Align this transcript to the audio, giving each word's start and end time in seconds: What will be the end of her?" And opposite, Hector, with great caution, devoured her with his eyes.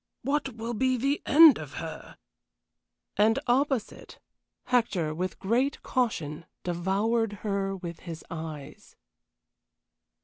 What 0.23 0.55
will 0.55 0.73
be 0.73 0.97
the 0.97 1.21
end 1.27 1.59
of 1.59 1.73
her?" 1.73 2.17
And 3.17 3.37
opposite, 3.45 4.17
Hector, 4.63 5.13
with 5.13 5.37
great 5.37 5.83
caution, 5.83 6.47
devoured 6.63 7.33
her 7.45 7.75
with 7.75 7.99
his 7.99 8.23
eyes. 8.31 8.95